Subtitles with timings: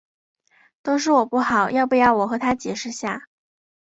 [0.81, 3.27] 都是我不好，要不要我和她解释下？